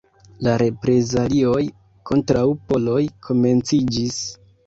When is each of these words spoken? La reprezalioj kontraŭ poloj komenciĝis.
La 0.45 0.53
reprezalioj 0.61 1.61
kontraŭ 2.11 2.43
poloj 2.71 3.01
komenciĝis. 3.27 4.19